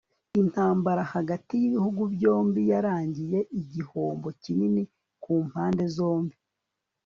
[0.41, 4.83] intambara hagati y'ibihugu byombi yarangiye igihombo kinini
[5.23, 6.35] ku mpande zombi